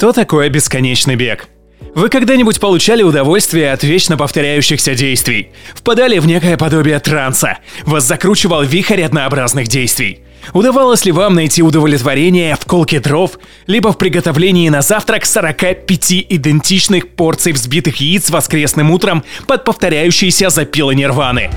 [0.00, 1.46] Что такое бесконечный бег?
[1.94, 5.50] Вы когда-нибудь получали удовольствие от вечно повторяющихся действий?
[5.74, 7.58] Впадали в некое подобие транса?
[7.84, 10.20] Вас закручивал вихрь однообразных действий?
[10.54, 17.10] Удавалось ли вам найти удовлетворение в колке дров, либо в приготовлении на завтрак 45 идентичных
[17.10, 21.50] порций взбитых яиц воскресным утром под повторяющиеся запилы нирваны?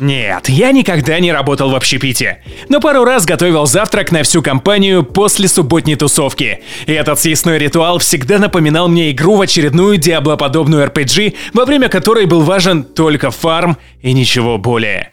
[0.00, 2.42] Нет, я никогда не работал в общепите.
[2.68, 6.60] Но пару раз готовил завтрак на всю компанию после субботней тусовки.
[6.86, 12.26] И этот съестной ритуал всегда напоминал мне игру в очередную диаблоподобную RPG, во время которой
[12.26, 15.12] был важен только фарм и ничего более.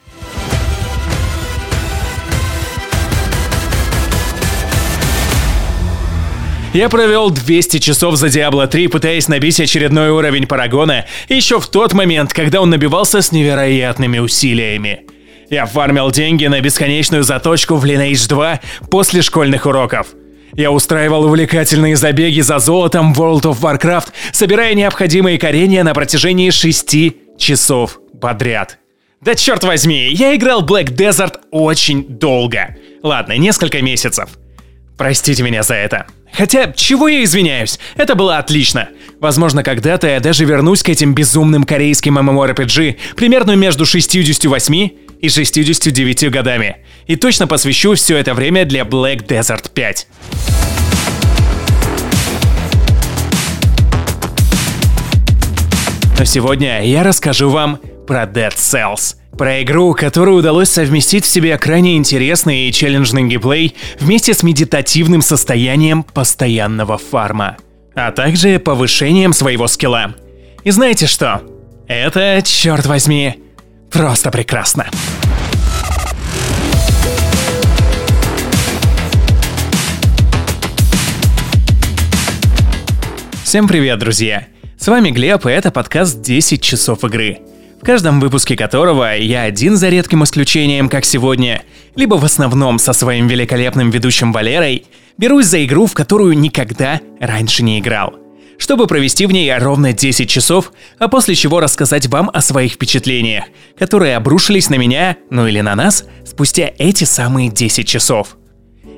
[6.76, 11.94] Я провел 200 часов за Diablo 3, пытаясь набить очередной уровень Парагона, еще в тот
[11.94, 15.06] момент, когда он набивался с невероятными усилиями.
[15.50, 18.60] Я фармил деньги на бесконечную заточку в Lineage 2
[18.92, 20.08] после школьных уроков.
[20.54, 26.50] Я устраивал увлекательные забеги за золотом в World of Warcraft, собирая необходимые коренья на протяжении
[26.50, 28.80] 6 часов подряд.
[29.22, 32.76] Да черт возьми, я играл Black Desert очень долго.
[33.02, 34.28] Ладно, несколько месяцев.
[34.98, 36.06] Простите меня за это.
[36.32, 38.90] Хотя, чего я извиняюсь, это было отлично.
[39.20, 44.90] Возможно, когда-то я даже вернусь к этим безумным корейским MMORPG примерно между 68
[45.22, 46.78] и 69 годами.
[47.08, 50.08] И точно посвящу все это время для Black Desert 5.
[56.18, 61.58] Но сегодня я расскажу вам про Dead Cells— про игру, которую удалось совместить в себе
[61.58, 67.58] крайне интересный и челленджный геймплей вместе с медитативным состоянием постоянного фарма,
[67.94, 70.16] а также повышением своего скилла.
[70.64, 71.42] И знаете что?
[71.88, 73.36] Это, черт возьми,
[73.92, 74.88] просто прекрасно.
[83.44, 84.48] Всем привет, друзья!
[84.78, 87.40] С вами Глеб, и это подкаст «10 часов игры»
[87.86, 91.62] каждом выпуске которого я один за редким исключением, как сегодня,
[91.96, 94.86] либо в основном со своим великолепным ведущим Валерой,
[95.20, 98.16] берусь за игру, в которую никогда раньше не играл.
[98.58, 103.44] Чтобы провести в ней ровно 10 часов, а после чего рассказать вам о своих впечатлениях,
[103.78, 108.38] которые обрушились на меня, ну или на нас, спустя эти самые 10 часов.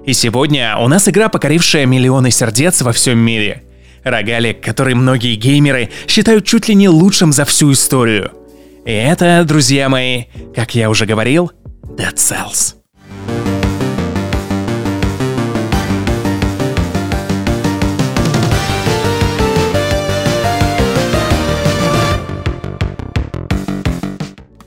[0.05, 3.63] И сегодня у нас игра, покорившая миллионы сердец во всем мире.
[4.05, 8.31] Рогалик, который многие геймеры считают чуть ли не лучшим за всю историю–
[8.87, 10.23] и это, друзья мои,
[10.55, 11.51] как я уже говорил,
[11.97, 12.75] Dead Cells.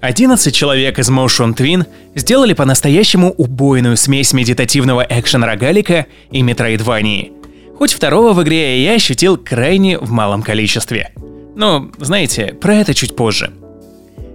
[0.03, 7.33] Одиннадцать человек из Motion Twin сделали по-настоящему убойную смесь медитативного экшен-рогалика и метроидвании.
[7.79, 11.15] Хоть второго в игре я ощутил крайне в малом количестве.
[11.57, 13.51] Но, знаете, про это чуть позже.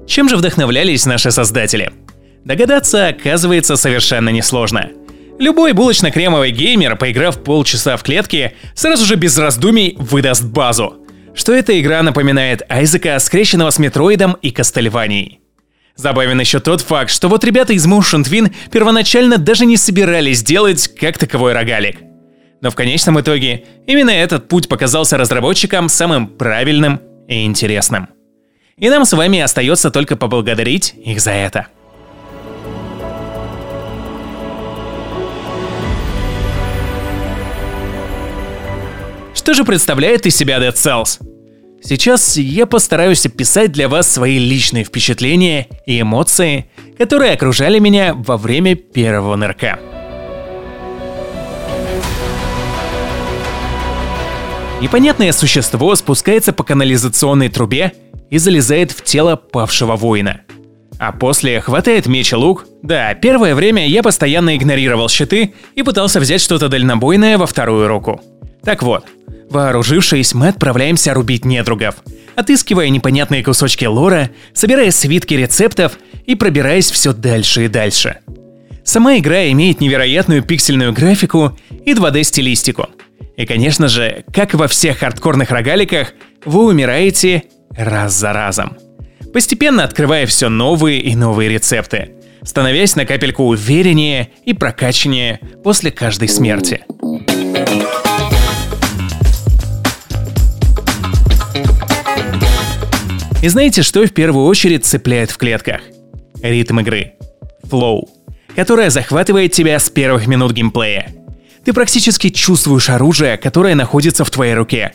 [0.08, 1.92] Чем же вдохновлялись наши создатели?
[2.44, 4.92] Догадаться оказывается совершенно несложно.
[5.40, 10.96] Любой булочно-кремовый геймер, поиграв полчаса в клетке, сразу же без раздумий выдаст базу.
[11.34, 15.42] Что эта игра напоминает Айзека, скрещенного с Метроидом и Кастельванией.
[15.98, 20.88] Забавен еще тот факт, что вот ребята из Motion Twin первоначально даже не собирались делать
[20.88, 21.98] как таковой рогалик.
[22.62, 28.10] Но в конечном итоге именно этот путь показался разработчикам самым правильным и интересным.
[28.78, 31.68] И нам с вами остается только поблагодарить их за это.
[39.34, 41.22] Что же представляет из себя Dead Cells?
[41.82, 48.36] Сейчас я постараюсь описать для вас свои личные впечатления и эмоции, которые окружали меня во
[48.36, 49.80] время первого нырка.
[54.82, 57.94] Непонятное существо спускается по канализационной трубе
[58.30, 60.42] и залезает в тело павшего воина.
[60.98, 62.66] А после хватает меч и лук.
[62.82, 68.22] Да, первое время я постоянно игнорировал щиты и пытался взять что-то дальнобойное во вторую руку.
[68.64, 69.06] Так вот,
[69.50, 71.96] вооружившись, мы отправляемся рубить недругов,
[72.36, 78.20] отыскивая непонятные кусочки лора, собирая свитки рецептов и пробираясь все дальше и дальше.
[78.86, 82.88] Сама игра имеет невероятную пиксельную графику и 2D-стилистику.
[83.36, 86.14] И, конечно же, как и во всех хардкорных рогаликах,
[86.46, 87.44] вы умираете
[87.78, 88.78] раз за разом.
[89.34, 92.12] Постепенно открывая все новые и новые рецепты,
[92.44, 96.86] становясь на капельку увереннее и прокачаннее после каждой смерти.
[103.42, 105.82] И знаете, что в первую очередь цепляет в клетках?
[106.42, 107.14] Ритм игры.
[107.64, 108.10] Флоу.
[108.56, 111.14] которая захватывает тебя с первых минут геймплея.
[111.66, 114.94] Ты практически чувствуешь оружие, которое находится в твоей руке.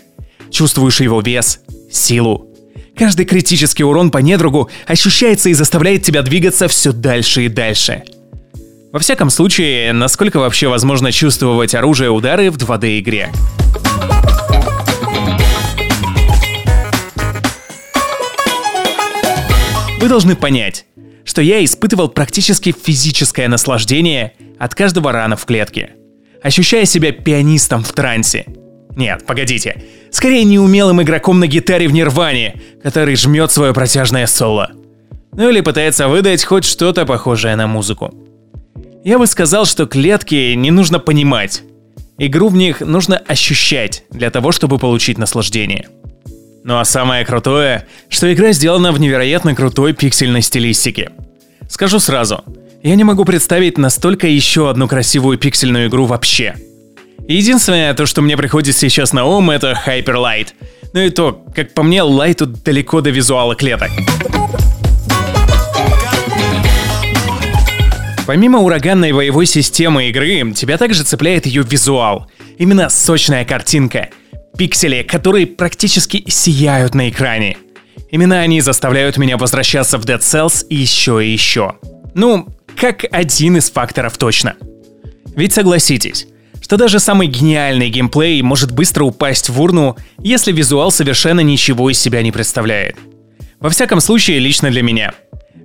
[0.50, 1.60] Чувствуешь его вес,
[1.92, 2.49] силу.
[3.00, 8.02] Каждый критический урон по недругу ощущается и заставляет тебя двигаться все дальше и дальше.
[8.92, 13.32] Во всяком случае, насколько вообще возможно чувствовать оружие удары в 2D игре.
[19.98, 20.84] Вы должны понять,
[21.24, 25.92] что я испытывал практически физическое наслаждение от каждого рана в клетке,
[26.42, 28.44] ощущая себя пианистом в трансе.
[28.96, 34.72] Нет, погодите, скорее неумелым игроком на гитаре в Нирване, который жмет свое протяжное соло.
[35.32, 38.12] Ну или пытается выдать хоть что-то похожее на музыку.
[39.04, 41.62] Я бы сказал, что клетки не нужно понимать.
[42.18, 45.88] Игру в них нужно ощущать для того, чтобы получить наслаждение.
[46.64, 51.10] Ну а самое крутое, что игра сделана в невероятно крутой пиксельной стилистике.
[51.68, 52.44] Скажу сразу,
[52.82, 56.56] я не могу представить настолько еще одну красивую пиксельную игру вообще.
[57.30, 60.48] Единственное, то, что мне приходит сейчас на ум, это Hyper Light.
[60.92, 62.02] Ну и то, как по мне,
[62.34, 63.88] тут далеко до визуала клеток.
[68.26, 72.28] Помимо ураганной боевой системы игры, тебя также цепляет ее визуал.
[72.58, 74.08] Именно сочная картинка—
[74.58, 77.56] пиксели, которые практически сияют на экране.
[78.10, 81.76] Именно они заставляют меня возвращаться в Dead Cells еще и еще.
[82.12, 84.56] Ну, как один из факторов точно.
[85.36, 86.26] Ведь согласитесь,
[86.70, 91.98] что даже самый гениальный геймплей может быстро упасть в урну, если визуал совершенно ничего из
[91.98, 92.94] себя не представляет.
[93.58, 95.12] Во всяком случае, лично для меня.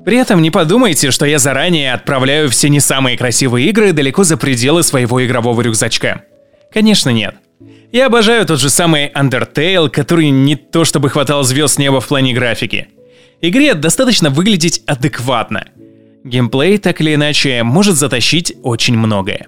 [0.04, 4.36] При этом не подумайте, что я заранее отправляю все не самые красивые игры далеко за
[4.36, 6.24] пределы своего игрового рюкзачка.
[6.74, 7.36] Конечно нет.
[7.92, 12.34] Я обожаю тот же самый Undertale, который не то чтобы хватал звезд неба в плане
[12.34, 12.88] графики.
[13.42, 15.68] Игре достаточно выглядеть адекватно.
[16.24, 19.46] Геймплей, так или иначе, может затащить очень многое.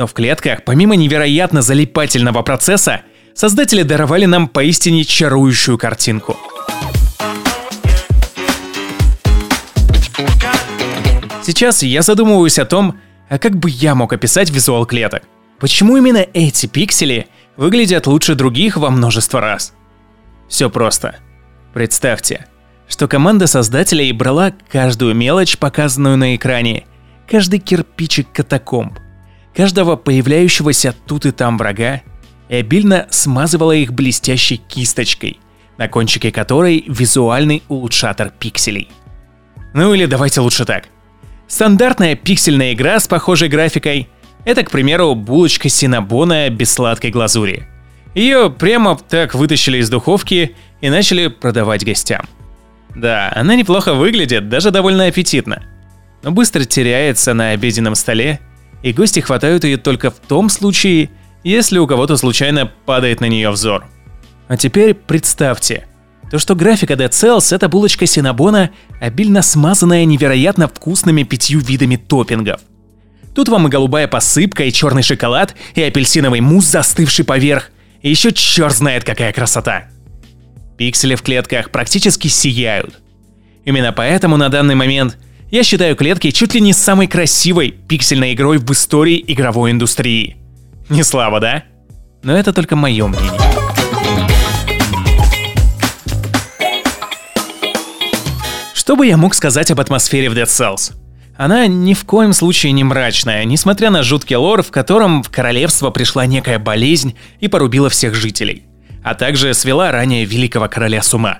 [0.00, 3.02] Но в клетках, помимо невероятно залипательного процесса,
[3.34, 6.38] создатели даровали нам поистине чарующую картинку.
[11.42, 12.98] Сейчас я задумываюсь о том,
[13.28, 15.24] а как бы я мог описать визуал клеток.
[15.58, 17.26] Почему именно эти пиксели–
[17.58, 19.74] выглядят лучше других во множество раз.
[20.48, 21.16] Все просто.
[21.74, 22.46] Представьте,
[22.88, 26.86] что команда создателей брала каждую мелочь, показанную на экране,
[27.28, 28.98] каждый кирпичик катакомб,
[29.54, 32.02] каждого появляющегося тут и там врага
[32.48, 35.38] и обильно смазывала их блестящей кисточкой,
[35.78, 38.88] на кончике которой визуальный улучшатор пикселей.
[39.72, 40.84] Ну или давайте лучше так.
[41.46, 44.08] Стандартная пиксельная игра с похожей графикой–
[44.44, 47.66] это, к примеру, булочка синабона без сладкой глазури.
[48.14, 52.26] Ее прямо так вытащили из духовки и начали продавать гостям.
[52.94, 55.62] Да, она неплохо выглядит, даже довольно аппетитно.
[56.22, 58.40] Но быстро теряется на обеденном столе,
[58.82, 61.10] и гости хватают ее только в том случае,
[61.44, 63.86] если у кого-то случайно падает на нее взор.
[64.48, 65.86] А теперь представьте,
[66.30, 72.60] то что графика Dead Cells— это булочка синабона, обильно смазанная невероятно вкусными пятью видами топпингов.
[73.34, 77.70] Тут вам и голубая посыпка, и черный шоколад, и апельсиновый мусс, застывший поверх.
[78.02, 79.84] И еще черт знает какая красота.
[80.78, 83.00] Пиксели в клетках практически сияют.
[83.64, 85.18] Именно поэтому на данный момент
[85.50, 90.36] я считаю клетки чуть ли не самой красивой пиксельной игрой в истории игровой индустрии.
[90.88, 91.64] Не слава, да?
[92.22, 93.40] Но это только мое мнение.
[98.74, 100.92] Что бы я мог сказать об атмосфере в Dead Cells?
[101.36, 105.90] Она ни в коем случае не мрачная, несмотря на жуткий лор, в котором в королевство
[105.90, 108.64] пришла некая болезнь и порубила всех жителей,
[109.02, 111.38] а также свела ранее великого короля с ума.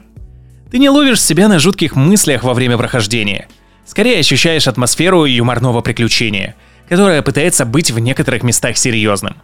[0.70, 3.48] Ты не ловишь себя на жутких мыслях во время прохождения.
[3.90, 6.54] Скорее ощущаешь атмосферу юморного приключения,
[6.88, 9.34] которая пытается быть в некоторых местах серьезным.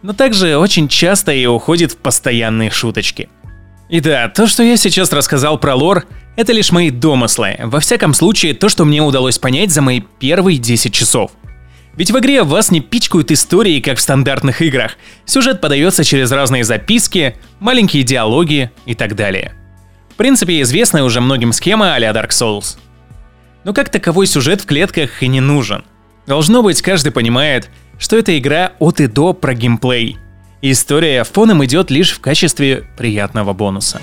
[0.00, 3.28] Но также очень часто и уходит в постоянные шуточки.
[3.90, 8.14] И да, то, что я сейчас рассказал про лор, это лишь мои домыслы, во всяком
[8.14, 11.32] случае то, что мне удалось понять за мои первые 10 часов.
[11.94, 14.96] Ведь в игре вас не пичкают истории, как в стандартных играх.
[15.26, 19.52] Сюжет подается через разные записки, маленькие диалоги и так далее.
[20.08, 22.78] В принципе, известная уже многим схема а-ля Dark Souls.
[23.64, 25.84] Но как таковой сюжет в клетках и не нужен.
[26.26, 30.18] Должно быть, каждый понимает, что эта игра от и до про геймплей.
[30.62, 34.00] история фоном идет лишь в качестве приятного бонуса.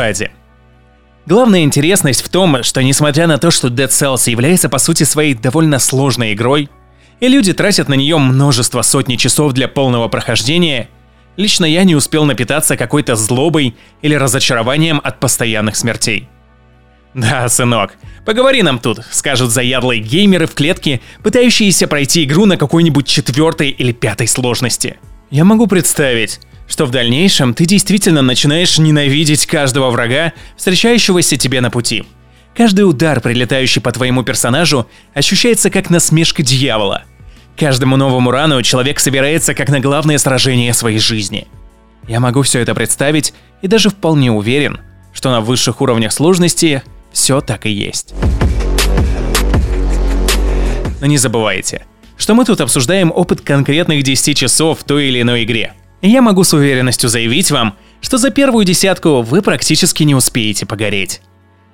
[0.00, 0.30] кстати.
[1.26, 5.34] Главная интересность в том, что несмотря на то, что Dead Cells является по сути своей
[5.34, 6.70] довольно сложной игрой,
[7.20, 10.88] и люди тратят на нее множество сотни часов для полного прохождения,
[11.36, 16.28] лично я не успел напитаться какой-то злобой или разочарованием от постоянных смертей.
[17.14, 17.94] Да, сынок,
[18.24, 23.92] поговори нам тут, скажут заядлые геймеры в клетке, пытающиеся пройти игру на какой-нибудь четвертой или
[23.92, 24.98] пятой сложности.
[25.30, 31.70] Я могу представить, что в дальнейшем ты действительно начинаешь ненавидеть каждого врага, встречающегося тебе на
[31.70, 32.04] пути.
[32.56, 37.04] Каждый удар, прилетающий по твоему персонажу, ощущается как насмешка дьявола.
[37.60, 41.46] Каждому новому рану человек собирается как на главное сражение своей жизни.
[42.08, 44.80] Я могу все это представить и даже вполне уверен,
[45.12, 48.14] что на высших уровнях сложности все так и есть.
[51.02, 51.84] Но не забывайте,
[52.16, 55.74] что мы тут обсуждаем опыт конкретных 10 часов в той или иной игре.
[56.00, 60.64] И я могу с уверенностью заявить вам, что за первую десятку вы практически не успеете
[60.64, 61.20] погореть.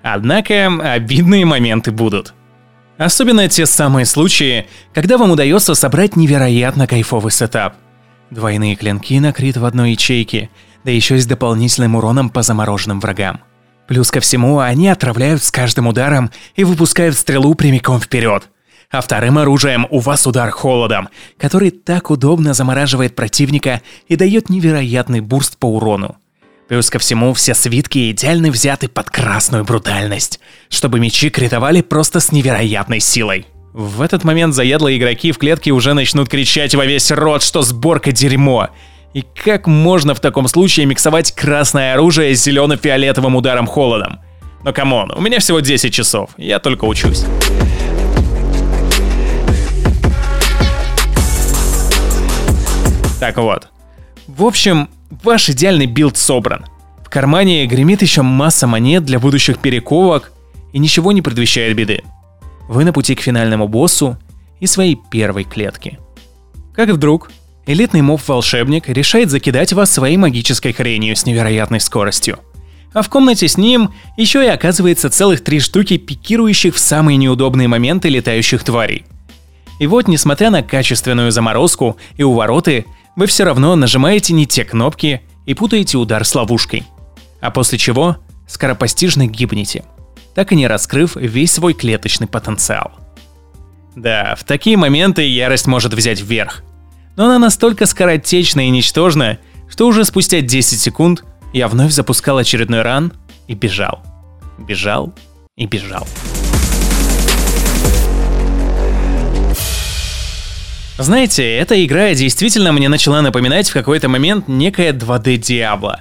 [0.03, 2.35] Однако обидные моменты будут.
[2.99, 7.75] Особенно те самые случаи, когда вам удается собрать невероятно кайфовый сетап.
[8.31, 10.49] Двойные клинки на крит в одной ячейке,
[10.85, 13.41] да еще и с дополнительным уроном по замороженным врагам.
[13.87, 18.49] Плюс ко всему, они отравляют с каждым ударом и выпускают стрелу прямиком вперед.
[18.91, 25.21] А вторым оружием у вас удар холодом, который так удобно замораживает противника и дает невероятный
[25.21, 26.17] бурст по урону.
[26.69, 32.33] Плюс ко всему, все свитки идеально взяты под красную брутальность, чтобы мечи критовали просто с
[32.33, 33.47] невероятной силой.
[33.73, 38.11] В этот момент заядлые игроки в клетки уже начнут кричать во весь рот, что сборка
[38.11, 38.71] дерьмо.
[39.15, 44.21] И как можно в таком случае миксовать красное оружие с зелено-фиолетовым ударом холодом?
[44.65, 47.25] Но come on, у меня всего 10 часов, я только учусь.
[53.21, 53.69] Так вот.
[54.27, 56.65] В общем, ваш идеальный build собран.
[57.05, 60.33] В кармане гремит еще масса монет для будущих перековок,
[60.73, 62.03] и ничего не предвещает беды.
[62.69, 64.19] Вы на пути к финальному боссу
[64.61, 65.99] и своей первой клетке.
[66.75, 67.31] Как вдруг,
[67.67, 72.39] элитный моб-волшебник решает закидать вас своей магической хренью с невероятной скоростью.
[72.93, 77.69] А в комнате с ним еще и оказывается целых три штуки пикирующих в самые неудобные
[77.69, 79.05] моменты летающих тварей.
[79.79, 82.87] И вот, несмотря на качественную заморозку и увороты,
[83.17, 86.85] вы все равно нажимаете не те кнопки и путаете удар с ловушкой.
[87.41, 89.85] А после чего скоропостижно гибнете,
[90.35, 92.93] так и не раскрыв весь свой клеточный потенциал.
[93.97, 96.63] Да, в такие моменты ярость может взять вверх.
[97.17, 102.83] Но она настолько скоротечна и ничтожна, что уже спустя 10 секунд я вновь запускал очередной
[102.83, 103.15] ран
[103.49, 104.03] и бежал.
[104.59, 105.15] Бежал
[105.57, 106.07] и бежал.
[110.99, 115.99] Знаете, эта игра действительно мне начала напоминать в какой-то момент некое 2D Diablo.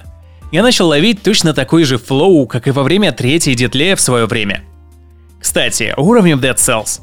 [0.52, 4.24] Я начал ловить точно такой же флоу, как и во время третьей Детле в свое
[4.24, 4.62] время.
[5.38, 7.00] Кстати, уровнем Dead Cells.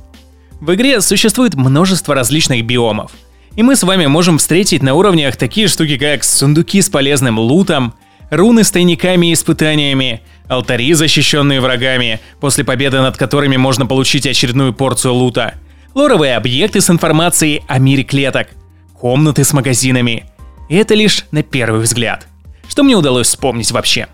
[0.59, 3.11] В игре существует множество различных биомов.
[3.55, 7.93] И мы с вами можем встретить на уровнях такие штуки, как сундуки с полезным лутом,
[8.31, 14.73] руны с тайниками и испытаниями, алтари, защищенные врагами, после победы над которыми можно получить очередную
[14.73, 15.53] порцию лута,
[15.93, 18.47] лоровые объекты с информацией о мире клеток,
[18.93, 20.25] комнаты с магазинами.
[20.69, 22.27] И это лишь на первый взгляд.
[22.67, 24.07] Что мне удалось вспомнить вообще?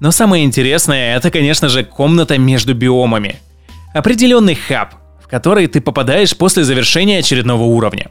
[0.00, 3.36] Но самое интересное, это, конечно же, комната между биомами.
[3.94, 8.08] Определенный хаб, в который ты попадаешь после завершения очередного уровня.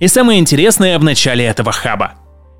[0.00, 2.14] И самое интересное в начале этого хаба.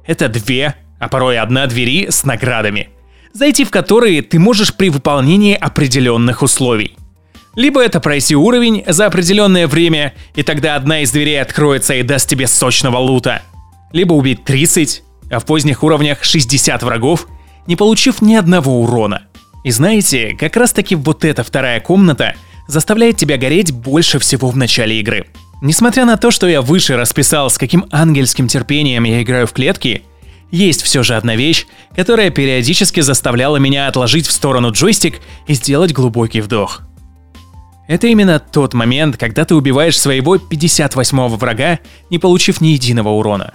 [0.07, 2.91] Это две, а порой одна двери с наградами,
[3.33, 6.97] зайти в которые ты можешь при выполнении определенных условий.
[7.55, 12.29] Либо это пройти уровень за определенное время, и тогда одна из дверей откроется и даст
[12.29, 13.43] тебе сочного лута.
[13.93, 17.29] Либо убить 30, а в поздних уровнях 60 врагов,
[17.67, 19.23] не получив ни одного урона.
[19.63, 22.35] И знаете, как раз таки вот эта вторая комната
[22.67, 25.27] заставляет тебя гореть больше всего в начале игры.
[25.63, 30.03] Несмотря на то, что я выше расписал, с каким ангельским терпением я играю в клетки,
[30.51, 35.93] есть все же одна вещь, которая периодически заставляла меня отложить в сторону джойстик и сделать
[35.93, 36.83] глубокий вдох–
[37.87, 43.53] это именно тот момент, когда ты убиваешь своего 58-го врага, не получив ни единого урона.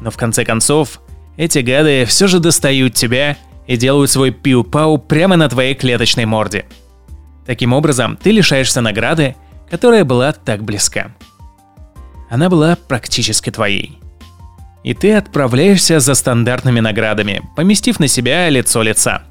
[0.00, 1.00] Но в конце концов,
[1.36, 3.36] эти гады все же достают тебя
[3.66, 6.64] и делают свой пиу-пау прямо на твоей клеточной морде.
[7.46, 9.36] Таким образом, ты лишаешься награды,
[9.70, 11.12] которая была так близка.
[12.28, 13.98] Она была практически твоей.
[14.82, 19.22] И ты отправляешься за стандартными наградами, поместив на себя лицо лица.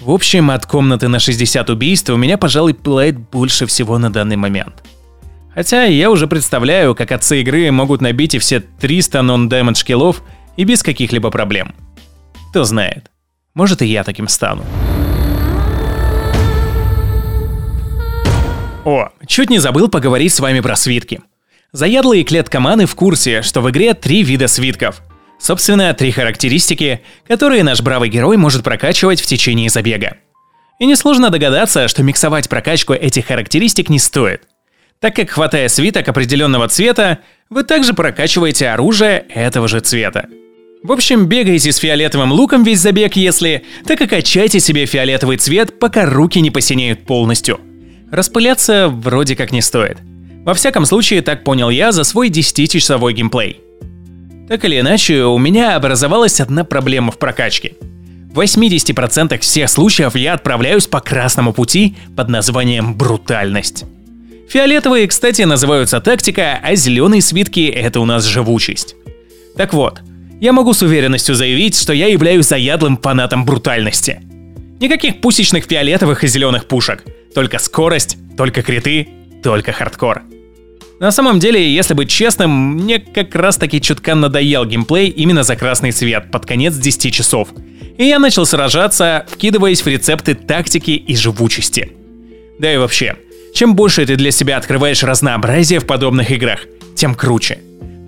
[0.00, 4.36] В общем, от комнаты на 60 убийств у меня, пожалуй, пылает больше всего на данный
[4.36, 4.84] момент.
[5.54, 10.22] Хотя я уже представляю, как отцы игры могут набить и все 300 нон-дэмэдж киллов
[10.56, 11.74] и без каких-либо проблем.
[12.50, 13.10] Кто знает,
[13.54, 14.64] может и я таким стану.
[18.84, 21.20] О, чуть не забыл поговорить с вами про свитки.
[21.72, 25.02] Заядлые клеткоманы в курсе, что в игре три вида свитков–
[25.38, 30.16] Собственно, три характеристики, которые наш бравый герой может прокачивать в течение забега.
[30.78, 34.42] И несложно догадаться, что миксовать прокачку этих характеристик не стоит.
[35.00, 37.18] Так как хватая свиток определенного цвета,
[37.50, 40.28] вы также прокачиваете оружие этого же цвета.
[40.82, 45.78] В общем, бегайте с фиолетовым луком весь забег, если, так и качайте себе фиолетовый цвет,
[45.78, 47.60] пока руки не посинеют полностью.
[48.10, 49.98] Распыляться вроде как не стоит.
[50.44, 53.63] Во всяком случае, так понял я за свой 10-часовой геймплей.
[54.48, 57.74] Так или иначе, у меня образовалась одна проблема в прокачке.
[58.32, 63.84] В 80% всех случаев я отправляюсь по красному пути под названием «брутальность».
[64.48, 68.94] Фиолетовые, кстати, называются тактика, а зеленые свитки— это у нас живучесть.
[69.56, 70.00] Так вот,
[70.40, 74.20] я могу с уверенностью заявить, что я являюсь заядлым фанатом брутальности.
[74.80, 77.04] Никаких пусечных фиолетовых и зеленых пушек.
[77.34, 79.08] Только скорость, только криты,
[79.42, 80.22] только хардкор.
[81.04, 85.54] На самом деле, если быть честным, мне как раз таки чутка надоел геймплей именно за
[85.54, 87.48] красный цвет под конец 10 часов.
[87.98, 91.92] И я начал сражаться, вкидываясь в рецепты тактики и живучести.
[92.58, 93.16] Да и вообще,
[93.54, 96.60] чем больше ты для себя открываешь разнообразие в подобных играх,
[96.96, 97.58] тем круче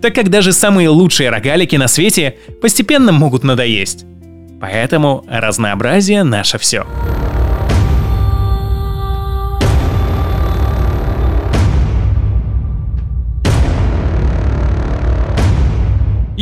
[0.01, 4.07] так как даже самые лучшие рогалики на свете постепенно могут надоесть.
[4.59, 6.87] Поэтому разнообразие наше все.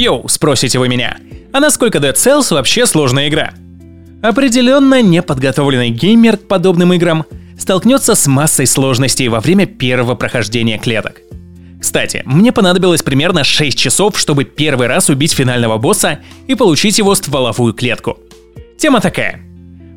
[0.04, 1.16] Йоу, спросите вы меня,
[1.52, 3.52] а насколько Dead Cells вообще сложная игра?
[4.22, 7.24] Определенно неподготовленный геймер к подобным играм
[7.58, 11.20] столкнется с массой сложностей во время первого прохождения клеток–
[11.84, 17.14] кстати, мне понадобилось примерно 6 часов, чтобы первый раз убить финального босса и получить его
[17.14, 18.16] стволовую клетку.
[18.78, 19.42] Тема такая.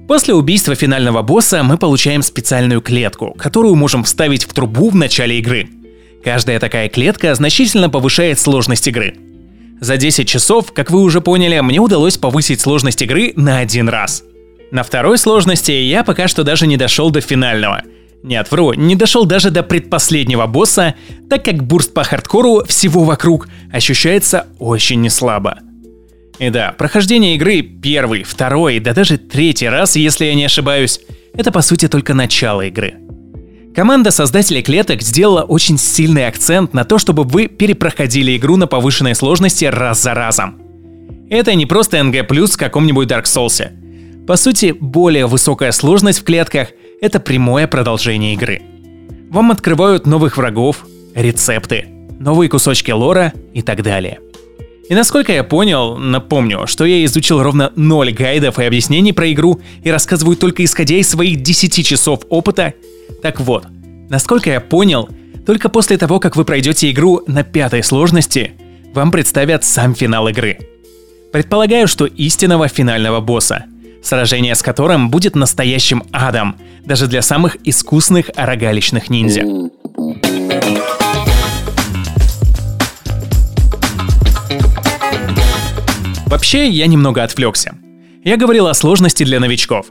[0.05, 5.39] После убийства финального босса мы получаем специальную клетку, которую можем вставить в трубу в начале
[5.39, 5.69] игры.
[6.25, 9.15] Каждая такая клетка значительно повышает сложность игры.
[9.79, 14.23] За 10 часов, как вы уже поняли, мне удалось повысить сложность игры на один раз.
[14.71, 17.83] На второй сложности я пока что даже не дошел до финального–
[18.23, 20.95] нет, вру, не дошел даже до предпоследнего босса,
[21.29, 25.59] так как бурст по хардкору всего вокруг ощущается очень неслабо.
[26.39, 30.99] И да, прохождение игры первый, второй, да даже третий раз, если я не ошибаюсь,
[31.33, 32.95] это по сути только начало игры.
[33.77, 39.13] Команда создателей клеток сделала очень сильный акцент на то, чтобы вы перепроходили игру на повышенной
[39.13, 40.59] сложности раз за разом.
[41.29, 43.67] Это не просто NG+, в каком-нибудь Dark Souls.
[44.25, 46.69] По сути, более высокая сложность в клетках–
[47.01, 48.63] это прямое продолжение игры.
[49.29, 51.85] Вам открывают новых врагов, рецепты,
[52.19, 54.17] новые кусочки лора и так далее.
[54.89, 59.61] И насколько я понял, напомню, что я изучил ровно 0 гайдов и объяснений про игру
[59.83, 62.73] и рассказываю только исходя из своих 10 часов опыта.
[63.21, 63.65] Так вот,
[64.09, 65.09] насколько я понял,
[65.45, 68.53] только после того, как вы пройдете игру на пятой сложности,
[68.93, 70.57] вам представят сам финал игры.
[71.31, 73.65] Предполагаю, что истинного финального босса–
[74.07, 79.43] сражение с которым будет настоящим адом, даже для самых искусных рогалищных ниндзя.
[86.25, 87.75] Вообще, я немного отвлекся.
[88.23, 89.87] Я говорил о сложности для новичков.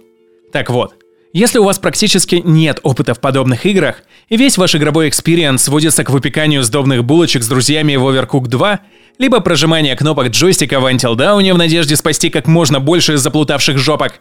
[0.53, 0.96] Так вот,
[1.37, 3.97] если у вас практически нет опыта в подобных играх,
[4.31, 8.81] и весь ваш игровой experience сводится к выпеканию сдобных булочек с друзьями в Overcooked 2,
[9.19, 14.15] либо прожимание кнопок джойстика в Until Dawn в надежде спасти как можно больше заплутавших жопок,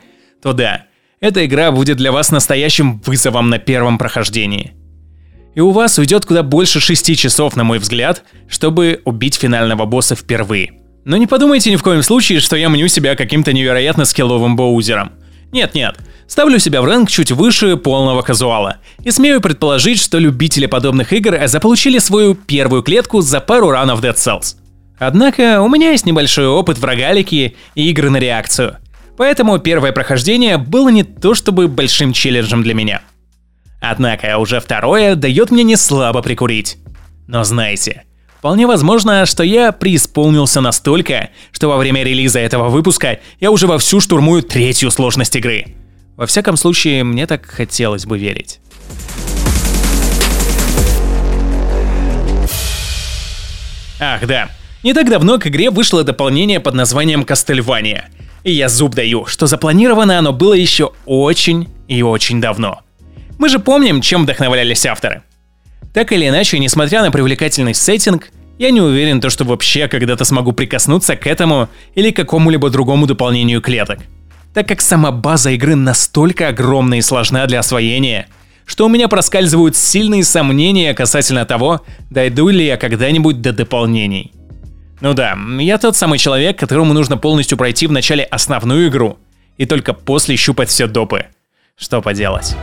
[0.43, 0.87] то да,
[1.21, 4.73] эта игра будет для вас настоящим вызовом на первом прохождении.
[5.55, 10.17] И у вас уйдет куда больше 6 часов, на мой взгляд, чтобы убить финального босса
[10.17, 10.73] впервые.
[11.05, 15.13] Но не подумайте ни в коем случае, что я мню себя каким-то невероятно скилловым боузером.
[15.55, 15.95] Нет-нет,
[16.27, 18.79] ставлю себя в рэнк чуть выше полного казуала.
[19.05, 24.15] И смею предположить, что любители подобных игр заполучили свою первую клетку за пару ранов Dead
[24.15, 24.57] Cells.
[24.99, 28.79] Однако у меня есть небольшой опыт в рогалике и игры на реакцию.
[29.15, 33.01] Поэтому первое прохождение было не то чтобы большим челленджем для меня.
[33.79, 36.79] Однако уже второе дает мне не слабо прикурить.
[37.27, 38.03] Но знаете,
[38.45, 43.99] вполне возможно, что я преисполнился настолько, что во время релиза этого выпуска я уже вовсю
[43.99, 45.73] штурмую третью сложность игры.
[46.15, 48.59] Во всяком случае, мне так хотелось бы верить.
[53.99, 54.51] Ах да,
[54.83, 58.09] не так давно к игре вышло дополнение под названием Кастельвания.
[58.43, 62.81] И я зуб даю, что запланировано оно было еще очень и очень давно.
[63.39, 65.23] Мы же помним, чем вдохновлялись авторы.
[65.95, 70.53] Так или иначе, несмотря на привлекательный сеттинг, я не уверен, то, что вообще когда-то смогу
[70.53, 73.99] прикоснуться к этому или какому-либо другому дополнению клеток.
[74.53, 78.27] Так как сама база игры настолько огромна и сложна для освоения,
[78.65, 84.31] что у меня проскальзывают сильные сомнения касательно того, дойду ли я когда-нибудь до дополнений.
[85.01, 89.19] Ну да, я тот самый человек, которому нужно полностью пройти в начале основную игру,
[89.57, 91.25] и только после щупать все допы.
[91.77, 92.55] Что поделать.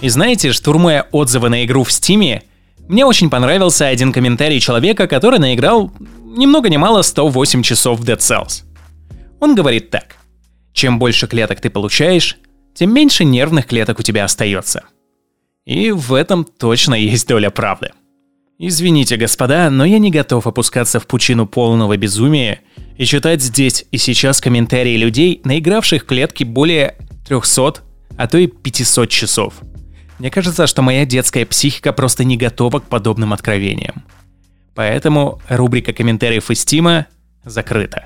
[0.00, 2.42] И знаете, штурмуя отзывы на игру в Стиме,
[2.88, 5.92] мне очень понравился один комментарий человека, который наиграл
[6.24, 8.64] ни много ни мало 108 часов в Dead Cells.
[9.40, 10.16] Он говорит так.
[10.72, 12.38] Чем больше клеток ты получаешь,
[12.74, 14.84] тем меньше нервных клеток у тебя остается.
[15.66, 17.90] И в этом точно есть доля правды.
[18.58, 22.60] Извините, господа, но я не готов опускаться в пучину полного безумия
[22.96, 27.82] и читать здесь и сейчас комментарии людей, наигравших клетки более 300,
[28.16, 29.54] а то и 500 часов–
[30.20, 34.04] мне кажется, что моя детская психика просто не готова к подобным откровениям.
[34.74, 37.06] Поэтому рубрика комментариев из Стима
[37.42, 38.04] закрыта.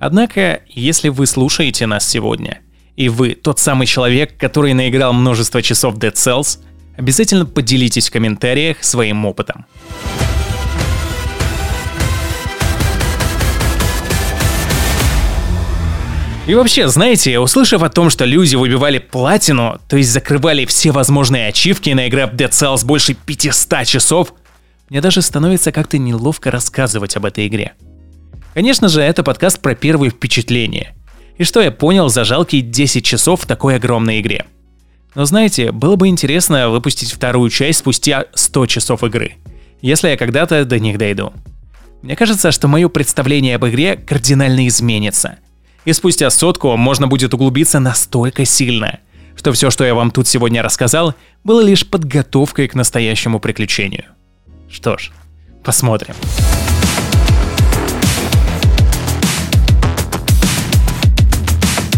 [0.00, 2.58] Однако, если вы слушаете нас сегодня,
[2.96, 6.58] и вы тот самый человек, который наиграл множество часов Dead Cells,
[6.96, 9.66] обязательно поделитесь в комментариях своим опытом.
[16.44, 21.46] И вообще, знаете, услышав о том, что люди выбивали платину, то есть закрывали все возможные
[21.46, 24.34] ачивки, наиграв Dead Cells больше 500 часов,
[24.88, 27.74] мне даже становится как-то неловко рассказывать об этой игре.
[28.54, 30.96] Конечно же, это подкаст про первые впечатления.
[31.38, 34.44] И что я понял за жалкие 10 часов в такой огромной игре.
[35.14, 39.36] Но знаете, было бы интересно выпустить вторую часть спустя 100 часов игры,
[39.80, 41.32] если я когда-то до них дойду.
[42.02, 45.36] Мне кажется, что мое представление об игре кардинально изменится–
[45.84, 49.00] и спустя сотку можно будет углубиться настолько сильно,
[49.36, 51.14] что все, что я вам тут сегодня рассказал,
[51.44, 54.04] было лишь подготовкой к настоящему приключению.
[54.70, 55.10] Что ж,
[55.64, 56.14] посмотрим.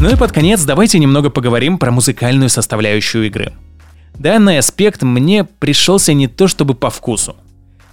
[0.00, 3.52] Ну и под конец давайте немного поговорим про музыкальную составляющую игры.
[4.18, 7.36] Данный аспект мне пришелся не то чтобы по вкусу.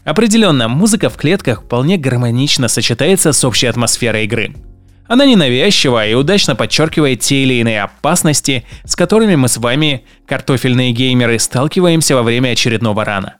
[0.03, 4.55] Определенно, музыка в клетках вполне гармонично сочетается с общей атмосферой игры–
[5.11, 10.93] она ненавязчива и удачно подчеркивает те или иные опасности, с которыми мы с вами, картофельные
[10.93, 13.35] геймеры, сталкиваемся во время очередного рана.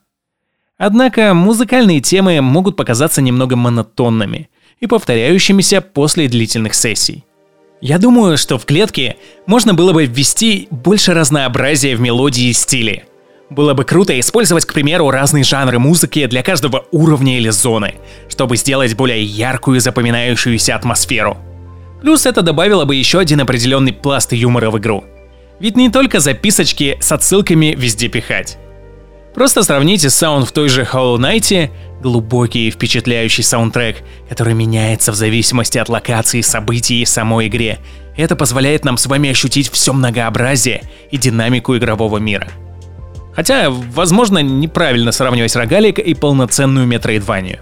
[0.77, 4.49] Однако музыкальные темы могут показаться немного монотонными
[4.81, 7.23] и повторяющимися после длительных сессий.
[7.79, 13.05] Я думаю, что в клетке можно было бы ввести больше разнообразия в мелодии и стиле.
[13.49, 17.95] Было бы круто использовать, к примеру, разные жанры музыки для каждого уровня или зоны,
[18.27, 21.38] чтобы сделать более яркую и запоминающуюся атмосферу–
[22.01, 25.03] Плюс это добавило бы еще один определенный пласт юмора в игру.
[25.59, 28.57] Ведь не только записочки с отсылками везде пихать.
[29.35, 31.69] Просто сравните саунд в той же Hollow Knight,
[32.01, 37.77] глубокий и впечатляющий саундтрек, который меняется в зависимости от локации, событий и самой игре.
[38.17, 42.47] Это позволяет нам с вами ощутить все многообразие и динамику игрового мира.
[43.33, 47.59] Хотя, возможно, неправильно сравнивать рогалик и полноценную метроидванию.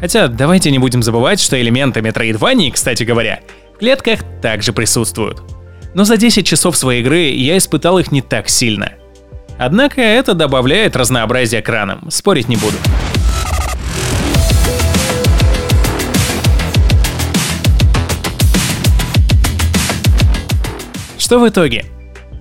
[0.00, 3.40] Хотя давайте не будем забывать, что элементы метроидвании, кстати говоря,
[3.74, 5.42] в клетках также присутствуют.
[5.94, 8.92] Но за 10 часов своей игры я испытал их не так сильно.
[9.58, 12.76] Однако это добавляет разнообразие экранам, спорить не буду.
[21.18, 21.84] Что в итоге?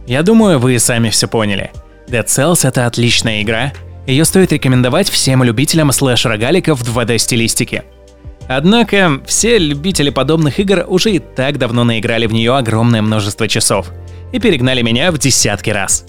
[0.06, 1.72] Я думаю, вы сами все поняли.
[2.08, 3.74] Dead Cells это отличная игра,
[4.08, 7.84] ее стоит рекомендовать всем любителям слэш-рогаликов в 2D стилистике.
[8.48, 13.92] Однако, все любители подобных игр уже и так давно наиграли в нее огромное множество часов
[14.32, 16.06] и перегнали меня в десятки раз.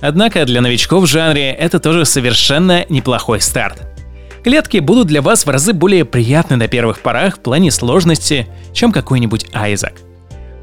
[0.00, 3.86] Однако для новичков в жанре это тоже совершенно неплохой старт.
[4.42, 8.90] Клетки будут для вас в разы более приятны на первых порах в плане сложности, чем
[8.90, 9.92] какой-нибудь Айзак.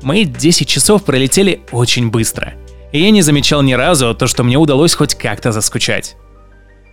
[0.02, 2.56] Мои 10 часов пролетели очень быстро,
[2.92, 6.18] и я не замечал ни разу то, что мне удалось хоть как-то заскучать.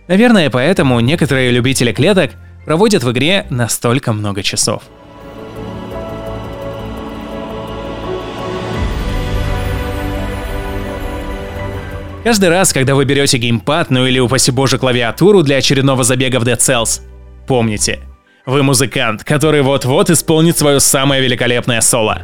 [0.07, 2.31] Наверное, поэтому некоторые любители клеток
[2.65, 4.83] проводят в игре настолько много часов.
[12.23, 16.43] Каждый раз, когда вы берете геймпад, ну или упаси боже клавиатуру для очередного забега в
[16.43, 17.01] Dead Cells,
[17.47, 17.99] помните,
[18.47, 22.23] вы музыкант, который вот-вот исполнит свое самое великолепное соло.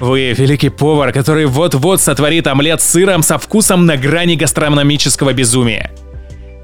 [0.00, 5.92] Вы великий повар, который вот-вот сотворит омлет с сыром со вкусом на грани гастрономического безумия.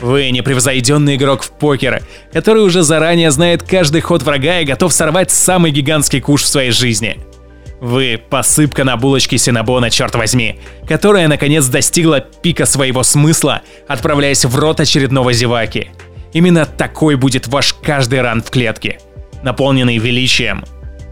[0.02, 5.30] Вы непревзойденный игрок в покер, который уже заранее знает каждый ход врага и готов сорвать
[5.30, 7.20] самый гигантский куш в своей жизни.
[7.80, 14.56] Вы посыпка на булочке Синабона, черт возьми, которая наконец достигла пика своего смысла, отправляясь в
[14.58, 15.90] рот очередного зеваки.
[16.32, 18.98] Именно такой будет ваш каждый ран в клетке,
[19.44, 20.64] наполненный величием,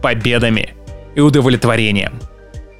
[0.03, 0.75] победами
[1.15, 2.15] и удовлетворением.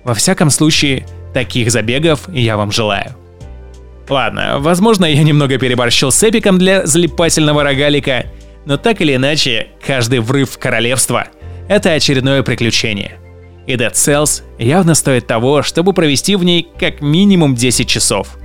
[0.03, 3.15] Во всяком случае, таких забегов я вам желаю.
[4.11, 8.27] Ладно, возможно, я немного переборщил с эпиком для залипательного рогалика,
[8.67, 11.29] но так или иначе, каждый врыв в королевство—
[11.69, 13.19] это очередное приключение.
[13.69, 18.37] и Dead Cells явно стоит того, чтобы провести в ней как минимум 10 часов.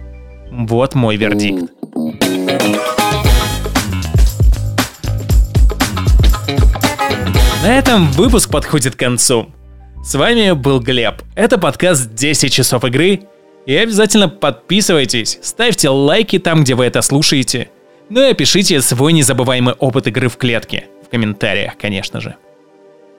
[0.52, 1.72] Вот мой вердикт.
[7.64, 9.48] На этом выпуск подходит к концу.
[10.04, 11.24] С вами был Глеб.
[11.34, 13.22] Это подкаст 10 часов игры.
[13.66, 17.70] И обязательно подписывайтесь, ставьте лайки там, где вы это слушаете.
[18.10, 20.88] Ну и опишите свой незабываемый опыт игры в клетке.
[21.04, 22.36] В комментариях, конечно же.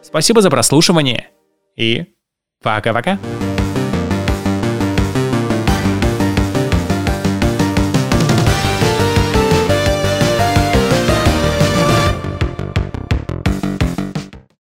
[0.02, 1.30] Спасибо за прослушивание.
[1.76, 2.04] И
[2.62, 3.18] пока-пока.